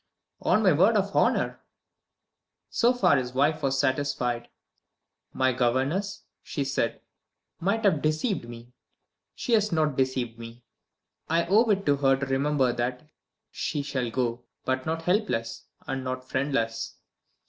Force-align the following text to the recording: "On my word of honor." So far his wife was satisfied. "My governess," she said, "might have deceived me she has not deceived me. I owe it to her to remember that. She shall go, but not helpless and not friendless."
"On 0.41 0.63
my 0.63 0.71
word 0.73 0.97
of 0.97 1.15
honor." 1.15 1.59
So 2.71 2.91
far 2.91 3.17
his 3.17 3.35
wife 3.35 3.61
was 3.61 3.77
satisfied. 3.79 4.47
"My 5.31 5.53
governess," 5.53 6.23
she 6.41 6.63
said, 6.63 7.01
"might 7.59 7.85
have 7.85 8.01
deceived 8.01 8.49
me 8.49 8.73
she 9.35 9.53
has 9.53 9.71
not 9.71 9.95
deceived 9.95 10.39
me. 10.39 10.63
I 11.29 11.45
owe 11.45 11.69
it 11.69 11.85
to 11.85 11.97
her 11.97 12.15
to 12.15 12.25
remember 12.25 12.73
that. 12.73 13.07
She 13.51 13.83
shall 13.83 14.09
go, 14.09 14.43
but 14.65 14.87
not 14.87 15.03
helpless 15.03 15.67
and 15.85 16.03
not 16.03 16.27
friendless." 16.27 16.95